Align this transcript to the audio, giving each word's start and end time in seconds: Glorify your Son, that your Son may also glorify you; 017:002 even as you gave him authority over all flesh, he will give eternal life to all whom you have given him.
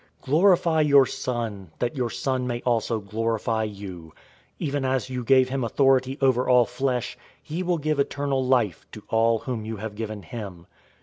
Glorify 0.21 0.81
your 0.81 1.05
Son, 1.05 1.69
that 1.77 1.95
your 1.95 2.09
Son 2.09 2.47
may 2.47 2.63
also 2.65 2.99
glorify 2.99 3.63
you; 3.65 4.13
017:002 4.59 4.65
even 4.65 4.83
as 4.83 5.09
you 5.11 5.23
gave 5.23 5.49
him 5.49 5.63
authority 5.63 6.17
over 6.19 6.49
all 6.49 6.65
flesh, 6.65 7.19
he 7.43 7.61
will 7.61 7.77
give 7.77 7.99
eternal 7.99 8.43
life 8.43 8.87
to 8.93 9.03
all 9.09 9.37
whom 9.37 9.63
you 9.63 9.77
have 9.77 9.93
given 9.93 10.23
him. 10.23 10.65